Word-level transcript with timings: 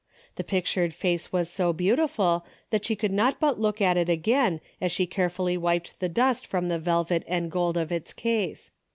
The 0.35 0.43
pictured 0.43 0.95
face 0.95 1.31
was 1.31 1.47
so 1.47 1.73
beautiful 1.73 2.43
that 2.71 2.83
she 2.83 2.95
could 2.95 3.11
not 3.11 3.39
but 3.39 3.59
look 3.59 3.79
at 3.79 3.97
it 3.97 4.09
again 4.09 4.59
as 4.81 4.91
she 4.91 5.05
carefully 5.05 5.57
wiped 5.57 5.99
the 5.99 6.09
dust 6.09 6.47
from 6.47 6.69
the 6.69 6.79
velvet 6.79 7.21
and 7.27 7.51
gold 7.51 7.77
of 7.77 7.91
its 7.91 8.11
case. 8.11 8.71